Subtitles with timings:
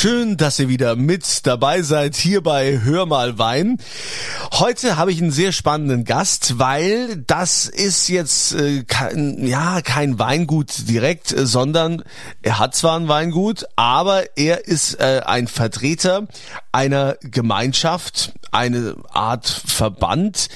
[0.00, 3.76] Schön, dass ihr wieder mit dabei seid hier bei Hör mal Wein.
[4.50, 10.18] Heute habe ich einen sehr spannenden Gast, weil das ist jetzt äh, kein, ja kein
[10.18, 12.02] Weingut direkt, äh, sondern
[12.40, 16.28] er hat zwar ein Weingut, aber er ist äh, ein Vertreter
[16.72, 20.48] einer Gemeinschaft, eine Art Verband,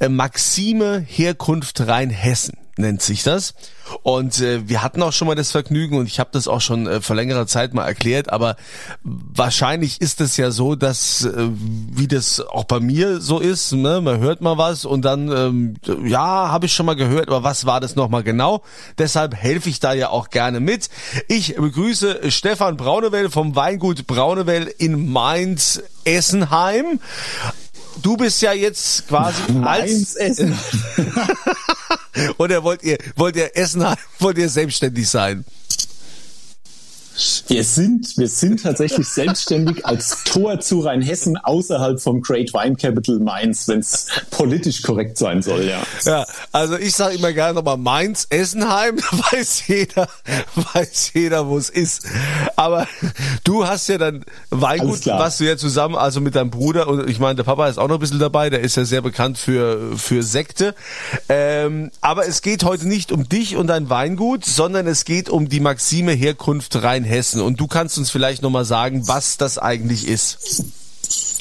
[0.00, 3.54] äh, Maxime Herkunft Rheinhessen nennt sich das.
[4.02, 6.86] Und äh, wir hatten auch schon mal das Vergnügen und ich habe das auch schon
[6.86, 8.56] äh, vor längerer Zeit mal erklärt, aber
[9.02, 14.00] wahrscheinlich ist es ja so, dass äh, wie das auch bei mir so ist, ne?
[14.02, 15.74] man hört mal was und dann ähm,
[16.04, 18.62] ja, habe ich schon mal gehört, aber was war das nochmal genau?
[18.98, 20.90] Deshalb helfe ich da ja auch gerne mit.
[21.28, 27.00] Ich begrüße Stefan Braunewell vom Weingut Braunewell in Mainz Essenheim
[28.02, 30.58] du bist ja jetzt quasi als Essen.
[32.38, 33.84] Oder wollt ihr, wollt ihr Essen,
[34.18, 35.44] wollt ihr selbstständig sein?
[37.48, 43.18] Wir sind, wir sind tatsächlich selbstständig als Tor zu Rheinhessen außerhalb vom Great Wine Capital
[43.18, 45.82] Mainz, wenn es politisch korrekt sein soll, ja.
[46.04, 48.98] Ja, also ich sage immer gerne nochmal Mainz, Essenheim,
[49.32, 50.08] weiß jeder,
[50.54, 52.06] weiß jeder, wo es ist.
[52.54, 52.86] Aber
[53.42, 57.18] du hast ja dann Weingut, was du ja zusammen, also mit deinem Bruder und ich
[57.18, 59.96] meine, der Papa ist auch noch ein bisschen dabei, der ist ja sehr bekannt für,
[59.96, 60.74] für Sekte.
[61.28, 65.48] Ähm, aber es geht heute nicht um dich und dein Weingut, sondern es geht um
[65.48, 67.40] die Maxime Herkunft Rhein Hessen.
[67.40, 70.64] Und du kannst uns vielleicht nochmal sagen, was das eigentlich ist.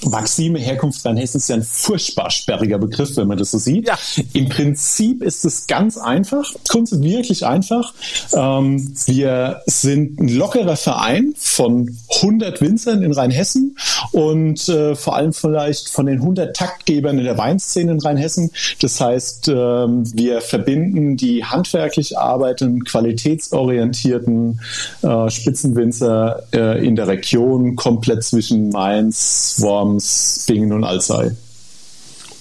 [0.06, 3.88] Maxime Herkunft Rheinhessen ist ja ein furchtbar sperriger Begriff, wenn man das so sieht.
[3.88, 3.98] Ja.
[4.34, 7.94] Im Prinzip ist es ganz einfach, Kunst wirklich einfach.
[8.34, 13.78] Ähm, wir sind ein lockerer Verein von 100 Winzern in Rheinhessen
[14.12, 18.52] und äh, vor allem vielleicht von den 100 Taktgebern in der Weinszene in Rheinhessen.
[18.82, 24.60] Das heißt, ähm, wir verbinden die handwerklich arbeitenden, qualitätsorientierten
[25.02, 29.87] äh, Spitzenwinzer äh, in der Region komplett zwischen Mainz, Worms,
[30.48, 31.32] Bingen und Alzey.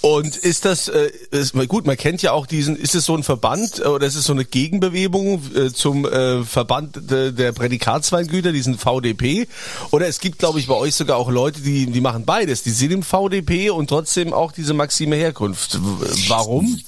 [0.01, 3.23] Und ist das, äh, ist, gut, man kennt ja auch diesen, ist es so ein
[3.23, 8.51] Verband äh, oder ist es so eine Gegenbewegung äh, zum äh, Verband de, der Prädikatsweingüter,
[8.51, 9.47] diesen VDP?
[9.91, 12.63] Oder es gibt, glaube ich, bei euch sogar auch Leute, die, die machen beides.
[12.63, 15.79] Die sind im VDP und trotzdem auch diese Maxime Herkunft.
[16.27, 16.79] Warum?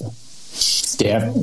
[1.00, 1.34] Der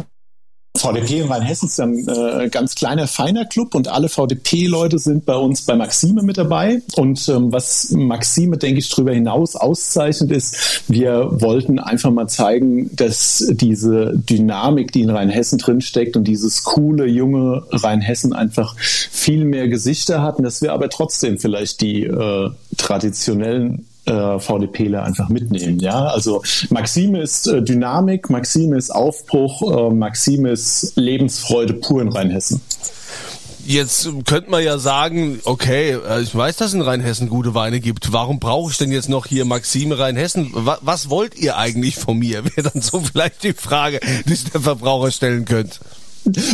[0.77, 5.35] VDP in Rheinhessen ist ein äh, ganz kleiner, feiner Club und alle VDP-Leute sind bei
[5.35, 6.81] uns bei Maxime mit dabei.
[6.95, 12.95] Und ähm, was Maxime, denke ich, darüber hinaus auszeichnet, ist, wir wollten einfach mal zeigen,
[12.95, 19.67] dass diese Dynamik, die in Rheinhessen drinsteckt und dieses coole, junge Rheinhessen einfach viel mehr
[19.67, 25.79] Gesichter hatten, dass wir aber trotzdem vielleicht die äh, traditionellen äh, VDPler einfach mitnehmen.
[25.79, 32.09] Ja, also Maxime ist äh, Dynamik, Maxime ist Aufbruch, äh, Maxime ist Lebensfreude pur in
[32.09, 32.62] Rheinhessen.
[33.66, 37.81] Jetzt könnte man ja sagen, okay, äh, ich weiß, dass es in Rheinhessen gute Weine
[37.81, 38.13] gibt.
[38.13, 40.51] Warum brauche ich denn jetzt noch hier Maxime Rheinhessen?
[40.53, 42.45] Was, was wollt ihr eigentlich von mir?
[42.56, 45.79] Wäre dann so vielleicht die Frage, die sich der Verbraucher stellen könnte.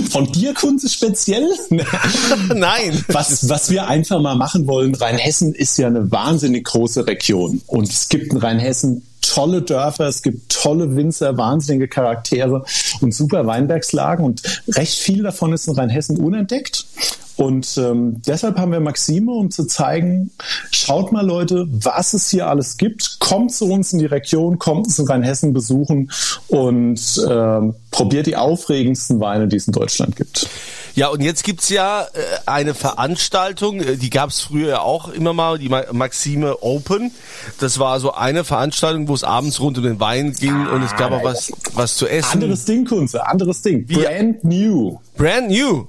[0.09, 1.47] Von dir, Kunze, speziell?
[2.53, 3.03] Nein.
[3.07, 7.61] Was, was wir einfach mal machen wollen, Rheinhessen ist ja eine wahnsinnig große Region.
[7.67, 12.65] Und es gibt in Rheinhessen tolle Dörfer, es gibt tolle Winzer, wahnsinnige Charaktere
[13.01, 14.25] und super Weinbergslagen.
[14.25, 16.85] Und recht viel davon ist in Rheinhessen unentdeckt.
[17.43, 20.31] Und ähm, deshalb haben wir Maxime, um zu zeigen,
[20.71, 23.17] schaut mal Leute, was es hier alles gibt.
[23.19, 26.09] Kommt zu uns in die Region, kommt uns in Rheinhessen besuchen
[26.47, 30.47] und ähm, probiert die aufregendsten Weine, die es in Deutschland gibt.
[30.95, 32.05] Ja, und jetzt gibt's ja äh,
[32.45, 37.11] eine Veranstaltung, äh, die gab's früher ja auch immer mal, die Maxime Open.
[37.59, 40.95] Das war so eine Veranstaltung, wo es abends rund um den Wein ging und es
[40.95, 42.33] gab auch was, was zu essen.
[42.33, 43.83] Anderes Ding, Kunze, anderes Ding.
[43.89, 43.95] Wie?
[43.95, 44.99] Brand new.
[45.17, 45.87] Brand new.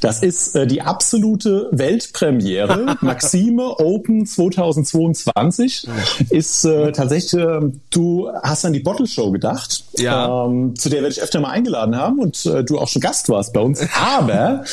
[0.00, 2.96] Das ist äh, die absolute Weltpremiere.
[3.00, 5.86] Maxime Open 2022
[6.30, 7.60] ist äh, tatsächlich, äh,
[7.90, 10.44] du hast an die Bottle Show gedacht, ja.
[10.46, 13.28] ähm, zu der werde ich öfter mal eingeladen haben und äh, du auch schon Gast
[13.28, 13.80] warst bei uns.
[13.94, 14.64] Aber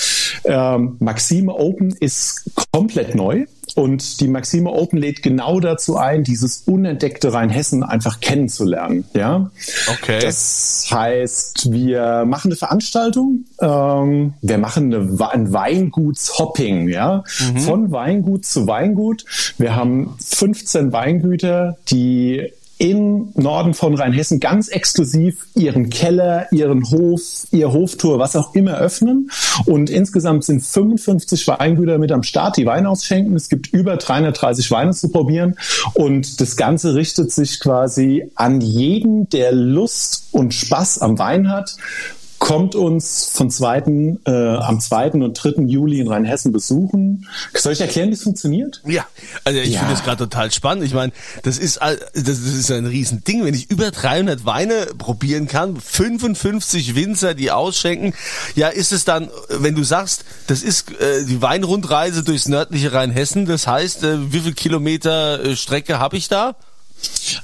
[0.45, 3.45] ähm, Maxime Open ist komplett neu.
[3.75, 9.05] Und die Maxime Open lädt genau dazu ein, dieses unentdeckte Rheinhessen einfach kennenzulernen.
[9.13, 9.49] Ja.
[9.87, 10.19] Okay.
[10.21, 17.59] Das heißt, wir machen eine Veranstaltung, ähm, wir machen eine, ein Weingutshopping, ja, mhm.
[17.59, 19.25] von Weingut zu Weingut.
[19.57, 27.45] Wir haben 15 Weingüter, die im Norden von Rheinhessen ganz exklusiv ihren Keller, ihren Hof,
[27.51, 29.29] ihr Hoftour, was auch immer öffnen.
[29.65, 33.35] Und insgesamt sind 55 Weingüter mit am Start, die Wein ausschenken.
[33.35, 35.55] Es gibt über 330 Weine zu probieren.
[35.93, 41.77] Und das Ganze richtet sich quasi an jeden, der Lust und Spaß am Wein hat
[42.43, 45.11] kommt uns von zweiten, äh, am 2.
[45.11, 45.63] und 3.
[45.63, 47.25] Juli in Rheinhessen besuchen.
[47.53, 48.81] Soll ich erklären, wie es funktioniert?
[48.85, 49.05] Ja,
[49.45, 49.79] also ich ja.
[49.79, 50.83] finde das gerade total spannend.
[50.83, 51.13] Ich meine,
[51.43, 57.33] das ist, das ist ein Riesending, wenn ich über 300 Weine probieren kann, 55 Winzer,
[57.33, 58.13] die ausschenken.
[58.55, 63.45] Ja, ist es dann, wenn du sagst, das ist äh, die Weinrundreise durchs nördliche Rheinhessen,
[63.45, 66.57] das heißt, äh, wie viel Kilometer äh, Strecke habe ich da?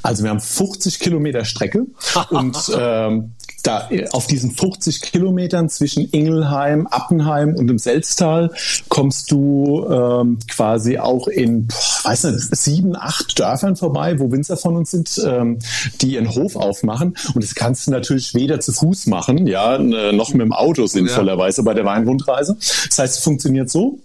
[0.04, 1.86] Also wir haben 50 Kilometer Strecke
[2.32, 3.32] und ähm,
[3.64, 8.52] da auf diesen 50 Kilometern zwischen Ingelheim, Appenheim und dem Selztal
[8.88, 11.68] kommst du ähm, quasi auch in,
[12.04, 15.60] weiß nicht, sieben, acht Dörfern vorbei, wo Winzer von uns sind, ähm,
[16.02, 17.16] die ihren Hof aufmachen.
[17.34, 21.62] Und das kannst du natürlich weder zu Fuß machen, ja, noch mit dem Auto sinnvollerweise
[21.62, 21.66] ja.
[21.66, 22.58] bei der Weinrundreise.
[22.88, 24.00] Das heißt, es funktioniert so.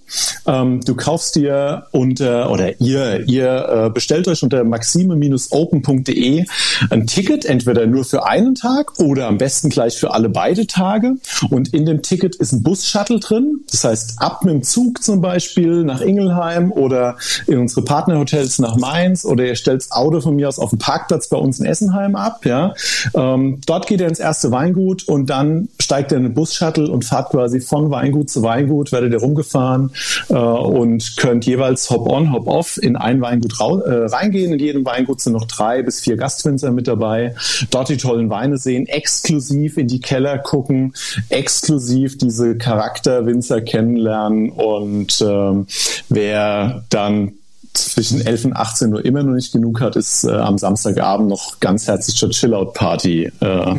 [0.46, 6.44] Ähm, du kaufst dir unter, oder ihr, ihr äh, bestellt euch unter maxime-open.de
[6.90, 11.16] ein Ticket, entweder nur für einen Tag oder am besten gleich für alle beide Tage.
[11.50, 13.64] Und in dem Ticket ist ein Bus-Shuttle drin.
[13.70, 17.16] Das heißt, ab mit dem Zug zum Beispiel nach Ingelheim oder
[17.48, 20.78] in unsere Partnerhotels nach Mainz oder ihr stellt das Auto von mir aus auf dem
[20.78, 22.46] Parkplatz bei uns in Essenheim ab.
[22.46, 22.74] Ja,
[23.14, 27.04] ähm, dort geht er ins erste Weingut und dann steigt er in den Bus-Shuttle und
[27.04, 29.90] fahrt quasi von Weingut zu Weingut, werdet ihr rumgefahren
[30.28, 34.52] äh, und könnt jeweils Hop-on, Hop-off in ein Weingut äh, reingehen.
[34.52, 37.34] In jedem Weingut sind noch drei bis vier Gastwinzer mit dabei.
[37.70, 40.92] Dort die tollen Weine sehen, exklusiv exklusiv in die Keller gucken,
[41.30, 45.66] exklusiv diese Charakterwinzer kennenlernen und ähm,
[46.10, 47.32] wer dann
[47.72, 51.58] zwischen 11 und 18 Uhr immer noch nicht genug hat, ist äh, am Samstagabend noch
[51.58, 53.74] ganz herzlich zur Chill-Out-Party, äh,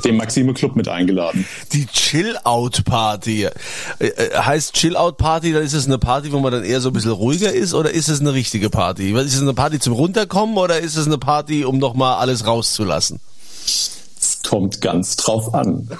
[0.04, 1.44] dem Maxime Club mit eingeladen.
[1.72, 3.44] Die Chill-Out-Party.
[3.98, 6.94] Äh, äh, heißt Chill-Out-Party, dann ist es eine Party, wo man dann eher so ein
[6.94, 9.10] bisschen ruhiger ist oder ist es eine richtige Party?
[9.10, 13.20] Ist es eine Party zum Runterkommen oder ist es eine Party, um nochmal alles rauszulassen?
[14.48, 15.88] Kommt ganz drauf an.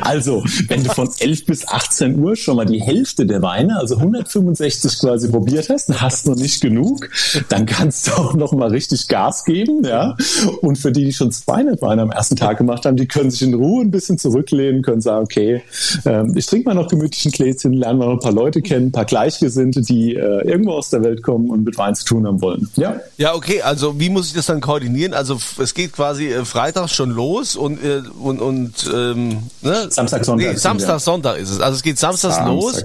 [0.00, 3.96] also, wenn du von 11 bis 18 Uhr schon mal die Hälfte der Weine, also
[3.96, 7.08] 165 quasi probiert hast, dann hast noch nicht genug,
[7.48, 10.16] dann kannst du auch noch mal richtig Gas geben, ja.
[10.60, 13.42] Und für die, die schon 200 Weine am ersten Tag gemacht haben, die können sich
[13.42, 15.62] in Ruhe ein bisschen zurücklehnen, können sagen, okay,
[16.04, 18.86] ähm, ich trinke mal noch gemütlich ein Gläschen, lernen wir noch ein paar Leute kennen,
[18.86, 22.26] ein paar Gleichgesinnte, die äh, irgendwo aus der Welt kommen und mit Wein zu tun
[22.26, 22.68] haben wollen.
[22.76, 23.00] Ja.
[23.16, 23.62] Ja, okay.
[23.62, 25.14] Also, wie muss ich das dann koordinieren?
[25.14, 29.71] Also, es geht quasi äh, Freitag schon los und, äh, und, und ähm, ne?
[29.90, 30.52] Samstag, Sonntag.
[30.52, 31.60] Nee, Samstag, Sonntag ist es.
[31.60, 32.54] Also es geht samstags Samstag.
[32.54, 32.84] los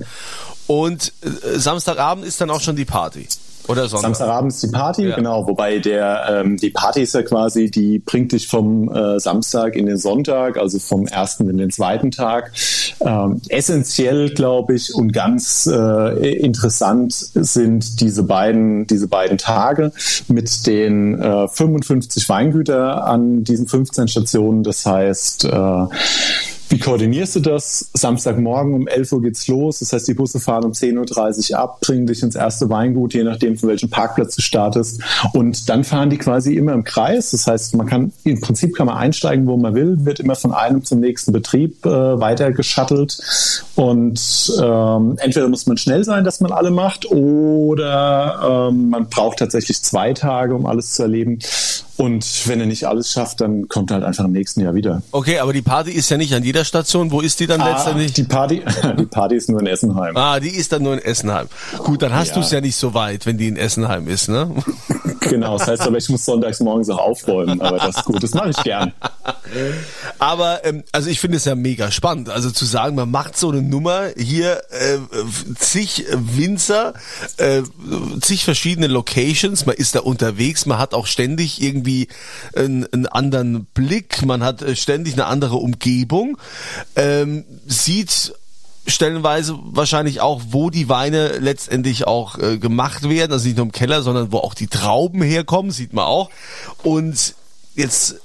[0.68, 3.28] und äh, Samstagabend ist dann auch schon die Party.
[3.68, 4.16] Oder Sonntag.
[4.16, 5.16] Samstagabend ist die Party, ja.
[5.16, 5.46] genau.
[5.46, 9.88] Wobei der ähm, die Party ist ja quasi, die bringt dich vom äh, Samstag in
[9.88, 12.54] den Sonntag, also vom ersten in den zweiten Tag.
[13.02, 19.92] Ähm, essentiell, glaube ich, und ganz äh, interessant sind diese beiden diese beiden Tage
[20.30, 24.64] mit den äh, 55 Weingüter an diesen 15 Stationen.
[24.64, 25.86] Das heißt äh,
[26.88, 27.90] koordinierst du das?
[27.94, 29.80] Samstagmorgen um 11 Uhr geht's los.
[29.80, 33.26] Das heißt, die Busse fahren um 10.30 Uhr ab, bringen dich ins erste Weingut, je
[33.26, 35.02] nachdem, von welchem Parkplatz du startest.
[35.34, 37.32] Und dann fahren die quasi immer im Kreis.
[37.32, 40.54] Das heißt, man kann, im Prinzip kann man einsteigen, wo man will, wird immer von
[40.54, 43.20] einem zum nächsten Betrieb äh, weiter geschattelt.
[43.76, 49.40] Und ähm, entweder muss man schnell sein, dass man alle macht, oder ähm, man braucht
[49.40, 51.40] tatsächlich zwei Tage, um alles zu erleben.
[51.98, 55.02] Und wenn er nicht alles schafft, dann kommt er halt einfach im nächsten Jahr wieder.
[55.12, 57.12] Okay, aber die Party ist ja nicht an jeder Station.
[57.12, 58.14] Wo ist die dann ah, letztendlich?
[58.14, 58.62] Die Party,
[59.00, 60.16] die Party ist nur in Essenheim.
[60.16, 61.48] Ah, die ist dann nur in Essenheim.
[61.80, 62.34] Gut, dann hast ja.
[62.36, 64.52] du es ja nicht so weit, wenn die in Essenheim ist, ne?
[65.20, 68.34] Genau, das heißt aber, ich muss sonntags morgens auch aufräumen, aber das ist gut, das
[68.34, 68.94] mache ich gern.
[70.20, 73.50] Aber ähm, also ich finde es ja mega spannend, also zu sagen, man macht so
[73.50, 74.98] eine Nummer hier äh,
[75.56, 76.94] zig Winzer,
[77.38, 77.64] äh,
[78.22, 82.08] zig verschiedene Locations, man ist da unterwegs, man hat auch ständig irgendwie
[82.56, 86.38] einen, einen anderen Blick, man hat äh, ständig eine andere Umgebung,
[86.96, 88.34] ähm, sieht
[88.88, 93.72] stellenweise wahrscheinlich auch, wo die Weine letztendlich auch äh, gemacht werden, also nicht nur im
[93.72, 96.30] Keller, sondern wo auch die Trauben herkommen, sieht man auch.
[96.84, 97.36] Und
[97.76, 98.16] jetzt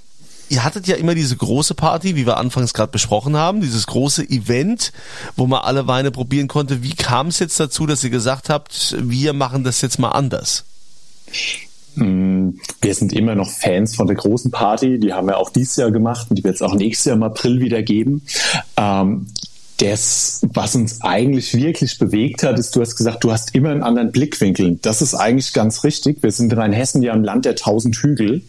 [0.53, 4.29] ihr hattet ja immer diese große Party, wie wir anfangs gerade besprochen haben, dieses große
[4.29, 4.93] Event,
[5.35, 6.83] wo man alle Weine probieren konnte.
[6.83, 10.65] Wie kam es jetzt dazu, dass ihr gesagt habt, wir machen das jetzt mal anders?
[11.95, 14.99] Hm, wir sind immer noch Fans von der großen Party.
[14.99, 17.23] Die haben wir auch dieses Jahr gemacht und die wird es auch nächstes Jahr im
[17.23, 18.23] April wieder geben.
[18.77, 19.29] Ähm,
[19.83, 23.83] das, was uns eigentlich wirklich bewegt hat, ist, du hast gesagt, du hast immer einen
[23.83, 24.79] anderen Blickwinkel.
[24.81, 26.23] Das ist eigentlich ganz richtig.
[26.23, 28.43] Wir sind in Rheinhessen ja im Land der tausend Hügel.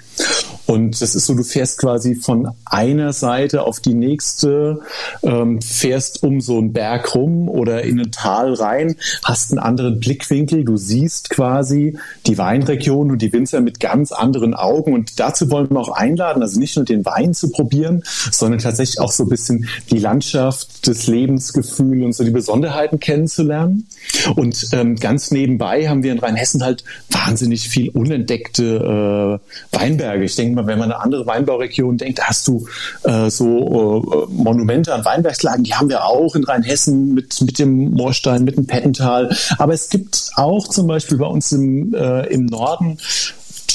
[0.65, 4.79] Und das ist so, du fährst quasi von einer Seite auf die nächste,
[5.23, 9.99] ähm, fährst um so einen Berg rum oder in ein Tal rein, hast einen anderen
[9.99, 10.63] Blickwinkel.
[10.63, 11.97] Du siehst quasi
[12.27, 14.93] die Weinregion und die Winzer mit ganz anderen Augen.
[14.93, 19.01] Und dazu wollen wir auch einladen, also nicht nur den Wein zu probieren, sondern tatsächlich
[19.01, 23.87] auch so ein bisschen die Landschaft, das Lebensgefühl und so die Besonderheiten kennenzulernen.
[24.35, 29.39] Und ähm, ganz nebenbei haben wir in Rheinhessen halt wahnsinnig viel unentdeckte
[29.71, 30.25] äh, Weinberge.
[30.25, 32.67] Ich denke mal, wenn man eine andere Weinbauregion denkt, hast du
[33.03, 37.91] äh, so äh, Monumente an Weinbergslagen, die haben wir auch in Rheinhessen mit, mit dem
[37.91, 39.35] Moorstein, mit dem Pettental.
[39.57, 42.97] Aber es gibt auch zum Beispiel bei uns im, äh, im Norden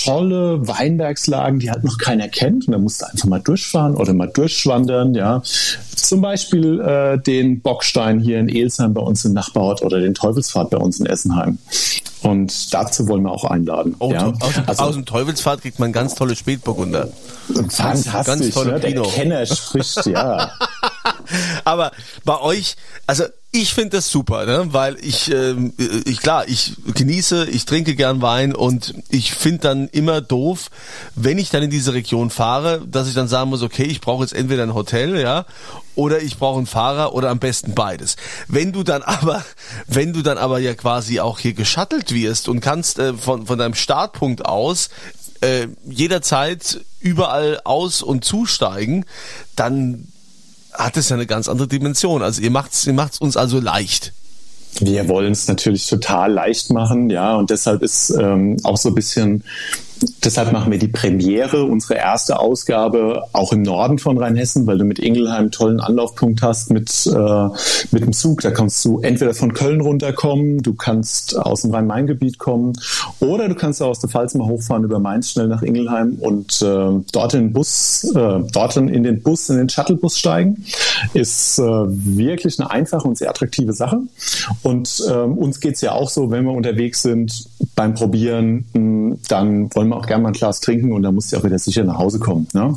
[0.04, 2.66] tolle Weinbergslagen, die halt noch keiner kennt.
[2.66, 5.42] Und da musst du einfach mal durchfahren oder mal durchschwandern, ja.
[5.96, 10.70] Zum Beispiel äh, den Bockstein hier in Elsheim bei uns im Nachbarort oder den Teufelspfad
[10.70, 11.58] bei uns in Essenheim.
[12.22, 13.94] Und dazu wollen wir auch einladen.
[14.00, 14.32] Oh, ja.
[14.40, 17.08] aus, also, aus dem Teufelsfahrt kriegt man ganz tolle Spätburgunder.
[17.68, 18.80] Fantastisch, ganz tolle ne?
[18.80, 20.50] Der Kenner spricht, ja.
[21.64, 21.92] Aber
[22.24, 24.68] bei euch, also ich finde das super, ne?
[24.72, 25.54] weil ich, äh,
[26.04, 30.70] ich klar, ich genieße, ich trinke gern Wein und ich finde dann immer doof,
[31.14, 34.22] wenn ich dann in diese Region fahre, dass ich dann sagen muss, okay, ich brauche
[34.22, 35.46] jetzt entweder ein Hotel, ja,
[35.94, 38.16] oder ich brauche einen Fahrer oder am besten beides.
[38.48, 39.42] Wenn du dann aber,
[39.86, 43.58] wenn du dann aber ja quasi auch hier geschattelt wirst und kannst äh, von, von
[43.58, 44.90] deinem Startpunkt aus
[45.40, 49.06] äh, jederzeit überall aus- und zusteigen,
[49.56, 50.08] dann
[50.78, 52.22] hat es ja eine ganz andere Dimension.
[52.22, 54.12] Also ihr macht's, ihr macht's uns also leicht.
[54.80, 58.94] Wir wollen es natürlich total leicht machen, ja, und deshalb ist ähm, auch so ein
[58.94, 59.42] bisschen
[60.24, 64.84] Deshalb machen wir die Premiere, unsere erste Ausgabe, auch im Norden von Rheinhessen, weil du
[64.84, 67.48] mit Ingelheim einen tollen Anlaufpunkt hast mit, äh,
[67.90, 68.40] mit dem Zug.
[68.42, 72.74] Da kannst du entweder von Köln runterkommen, du kannst aus dem Rhein-Main-Gebiet kommen
[73.20, 76.90] oder du kannst aus der Pfalz mal hochfahren über Mainz schnell nach Ingelheim und äh,
[77.12, 80.64] dort in den Bus, äh, dort in den Bus, in den Shuttlebus steigen.
[81.14, 84.00] Ist äh, wirklich eine einfache und sehr attraktive Sache.
[84.62, 89.74] Und äh, uns geht's ja auch so, wenn wir unterwegs sind beim Probieren, mh, dann
[89.74, 91.98] wollen auch gerne mal ein Glas trinken und dann musst du auch wieder sicher nach
[91.98, 92.48] Hause kommen.
[92.52, 92.76] Ne?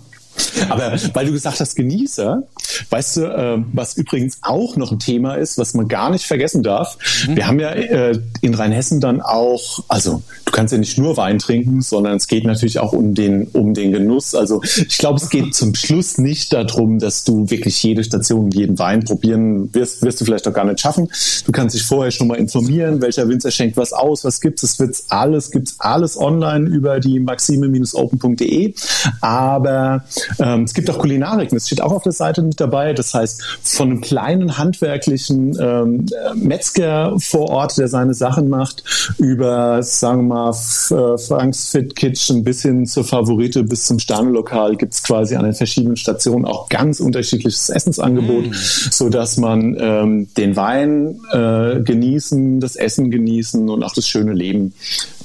[0.69, 2.43] Aber weil du gesagt hast, Genießer,
[2.89, 6.63] weißt du, äh, was übrigens auch noch ein Thema ist, was man gar nicht vergessen
[6.63, 6.97] darf.
[7.27, 7.35] Mhm.
[7.35, 11.39] Wir haben ja äh, in Rheinhessen dann auch, also du kannst ja nicht nur Wein
[11.39, 14.35] trinken, sondern es geht natürlich auch um den, um den Genuss.
[14.35, 18.55] Also ich glaube, es geht zum Schluss nicht darum, dass du wirklich jede Station und
[18.55, 21.09] jeden Wein probieren wirst, wirst du vielleicht auch gar nicht schaffen.
[21.45, 24.63] Du kannst dich vorher schon mal informieren, welcher Winzer schenkt was aus, was gibt's.
[24.63, 28.73] Es wird alles, gibt's alles online über die maxime-open.de.
[29.21, 30.03] Aber
[30.39, 32.93] ähm, es gibt auch Kulinarik, das steht auch auf der Seite mit dabei.
[32.93, 38.83] Das heißt, von einem kleinen handwerklichen ähm, Metzger vor Ort, der seine Sachen macht,
[39.17, 44.75] über, sagen wir mal, äh, Franks Fit Kitchen bis hin zur Favorite bis zum Sternelokal
[44.75, 48.53] gibt es quasi an den verschiedenen Stationen auch ganz unterschiedliches Essensangebot, mm.
[48.91, 54.33] so dass man ähm, den Wein äh, genießen, das Essen genießen und auch das schöne
[54.33, 54.73] Leben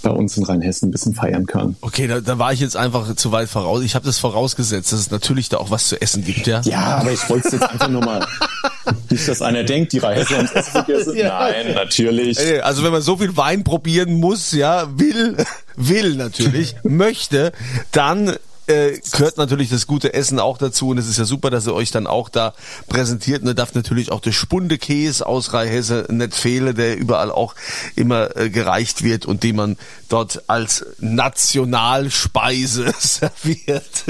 [0.02, 1.76] bei uns in Rheinhessen ein bisschen feiern kann.
[1.80, 3.82] Okay, da, da war ich jetzt einfach zu weit voraus.
[3.82, 6.60] Ich habe das vorausgesetzt, dass es natürlich da auch was zu essen gibt, ja?
[6.62, 8.26] Ja, aber ich wollte es jetzt einfach nur mal.
[9.10, 11.16] Nicht, dass einer denkt, die Rheinhessen haben Essen vergessen.
[11.16, 11.40] Ja.
[11.40, 12.38] Nein, natürlich.
[12.62, 15.36] Also wenn man so viel Wein probieren muss, ja, will,
[15.76, 17.52] will natürlich, möchte,
[17.92, 21.66] dann äh, gehört natürlich das gute Essen auch dazu und es ist ja super, dass
[21.66, 22.54] ihr euch dann auch da
[22.88, 27.54] präsentiert und da darf natürlich auch der Spundekäse aus Rheinhesse nicht fehlen, der überall auch
[27.94, 29.76] immer äh, gereicht wird und den man
[30.08, 34.04] dort als Nationalspeise serviert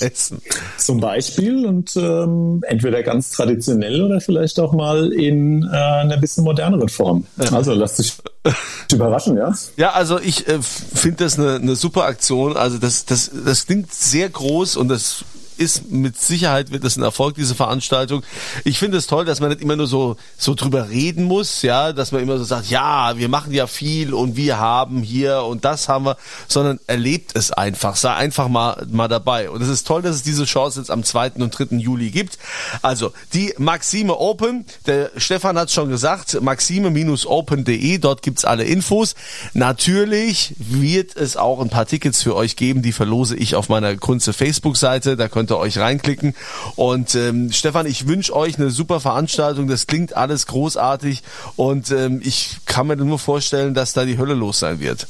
[0.00, 0.40] essen.
[0.78, 6.44] Zum Beispiel und ähm, entweder ganz traditionell oder vielleicht auch mal in äh, einer bisschen
[6.44, 7.26] moderneren Form.
[7.50, 8.14] Also lasst dich
[8.92, 9.52] überraschen, ja?
[9.76, 12.56] Ja, also ich äh, finde das eine, eine super Aktion.
[12.56, 15.24] Also das, das, das klingt sehr groß und das
[15.58, 18.22] ist mit Sicherheit wird das ein Erfolg, diese Veranstaltung.
[18.64, 21.92] Ich finde es toll, dass man nicht immer nur so, so drüber reden muss, ja,
[21.92, 25.64] dass man immer so sagt, ja, wir machen ja viel und wir haben hier und
[25.64, 26.16] das haben wir,
[26.48, 29.50] sondern erlebt es einfach, sei einfach mal, mal dabei.
[29.50, 31.32] Und es ist toll, dass es diese Chance jetzt am 2.
[31.32, 31.76] und 3.
[31.76, 32.38] Juli gibt.
[32.82, 39.14] Also, die Maxime Open, der Stefan hat schon gesagt, maxime-open.de, dort gibt's alle Infos.
[39.54, 43.96] Natürlich wird es auch ein paar Tickets für euch geben, die verlose ich auf meiner
[43.96, 46.34] Kunze Facebook-Seite, da könnt könnt ihr euch reinklicken.
[46.74, 49.68] Und ähm, Stefan, ich wünsche euch eine super Veranstaltung.
[49.68, 51.22] Das klingt alles großartig
[51.54, 55.06] und ähm, ich kann mir nur vorstellen, dass da die Hölle los sein wird.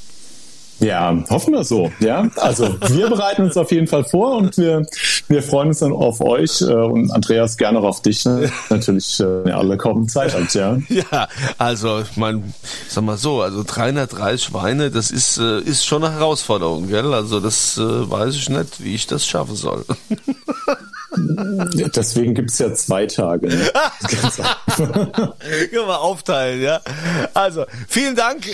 [0.80, 1.90] Ja, hoffen wir so.
[2.00, 4.86] Ja, also wir bereiten uns auf jeden Fall vor und wir,
[5.28, 8.24] wir freuen uns dann auf euch äh, und Andreas gerne auch auf dich.
[8.24, 8.50] Ne?
[8.68, 10.78] Natürlich äh, alle kommen Zeit hat, ja.
[10.88, 11.28] Ja,
[11.58, 12.54] also ich mein,
[12.88, 17.12] sag mal so, also 330 Schweine, das ist äh, ist schon eine Herausforderung, gell?
[17.12, 19.84] Also das äh, weiß ich nicht, wie ich das schaffen soll.
[21.36, 23.48] Deswegen gibt es ja zwei Tage.
[23.48, 23.70] Ne?
[24.76, 26.80] Können wir aufteilen, ja.
[27.34, 28.46] Also, vielen Dank,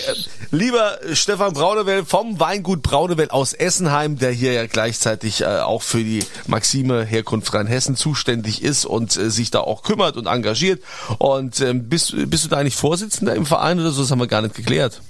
[0.51, 6.03] lieber Stefan Braunewell vom Weingut Braunewell aus Essenheim, der hier ja gleichzeitig äh, auch für
[6.03, 10.83] die Maxime Herkunft Rheinhessen zuständig ist und äh, sich da auch kümmert und engagiert.
[11.19, 14.03] Und ähm, bist, bist du da eigentlich Vorsitzender im Verein oder so?
[14.03, 15.01] Das haben wir gar nicht geklärt.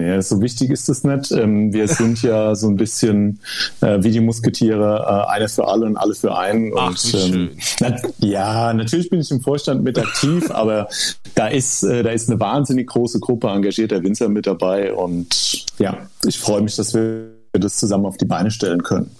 [0.00, 1.30] Nee, so wichtig ist es nicht.
[1.30, 3.40] Ähm, wir sind ja so ein bisschen
[3.82, 6.72] äh, wie die Musketiere, äh, eine für alle und alle für einen.
[6.76, 7.50] Ach, und, ähm, schön.
[7.80, 10.88] na, ja, natürlich bin ich im Vorstand mit aktiv, aber
[11.34, 15.98] da ist, äh, da ist eine wahnsinnig große Gruppe engagierter Winzer mit dabei und ja,
[16.24, 19.10] ich freue mich, dass wir das zusammen auf die Beine stellen können.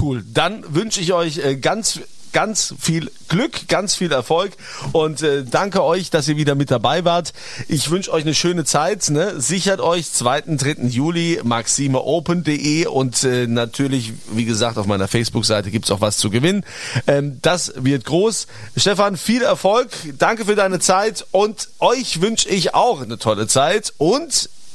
[0.00, 0.24] Cool.
[0.32, 2.00] Dann wünsche ich euch äh, ganz
[2.32, 4.52] ganz viel Glück, ganz viel Erfolg
[4.92, 7.32] und äh, danke euch, dass ihr wieder mit dabei wart.
[7.68, 9.10] Ich wünsche euch eine schöne Zeit.
[9.10, 9.40] Ne?
[9.40, 10.42] Sichert euch 2.
[10.56, 10.86] 3.
[10.88, 16.64] Juli maximeopen.de und äh, natürlich, wie gesagt, auf meiner Facebook-Seite gibt's auch was zu gewinnen.
[17.06, 18.46] Ähm, das wird groß.
[18.76, 19.90] Stefan, viel Erfolg.
[20.18, 24.48] Danke für deine Zeit und euch wünsche ich auch eine tolle Zeit und